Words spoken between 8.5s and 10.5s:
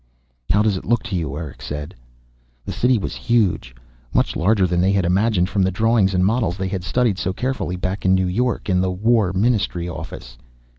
in the War Ministry Office.